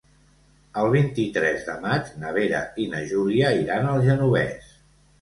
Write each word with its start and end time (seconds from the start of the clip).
El 0.83 0.89
vint-i-tres 0.95 1.69
de 1.69 1.77
maig 1.85 2.11
na 2.25 2.33
Vera 2.41 2.65
i 2.87 2.91
na 2.97 3.05
Júlia 3.15 3.55
iran 3.63 3.89
al 3.95 4.07
Genovés. 4.11 4.79